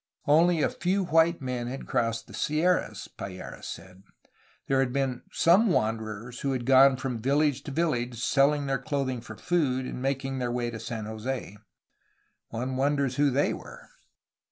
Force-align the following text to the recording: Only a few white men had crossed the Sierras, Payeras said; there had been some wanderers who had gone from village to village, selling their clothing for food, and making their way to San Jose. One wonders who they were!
Only 0.25 0.63
a 0.63 0.69
few 0.69 1.03
white 1.03 1.43
men 1.43 1.67
had 1.67 1.85
crossed 1.85 2.25
the 2.25 2.33
Sierras, 2.33 3.07
Payeras 3.07 3.65
said; 3.67 4.01
there 4.65 4.79
had 4.79 4.91
been 4.91 5.21
some 5.31 5.67
wanderers 5.67 6.39
who 6.39 6.53
had 6.53 6.65
gone 6.65 6.97
from 6.97 7.21
village 7.21 7.61
to 7.65 7.71
village, 7.71 8.19
selling 8.19 8.65
their 8.65 8.79
clothing 8.79 9.21
for 9.21 9.37
food, 9.37 9.85
and 9.85 10.01
making 10.01 10.39
their 10.39 10.51
way 10.51 10.71
to 10.71 10.79
San 10.79 11.05
Jose. 11.05 11.55
One 12.49 12.77
wonders 12.77 13.17
who 13.17 13.29
they 13.29 13.53
were! 13.53 13.89